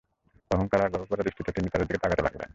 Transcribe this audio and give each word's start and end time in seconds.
অহংকার 0.51 0.79
আর 0.81 0.89
গর্বভরা 0.89 1.23
দৃষ্টিতে 1.23 1.51
তিনি 1.51 1.67
তাদের 1.69 1.87
দিকে 1.87 2.01
তাকাতে 2.03 2.21
লাগলেন। 2.21 2.49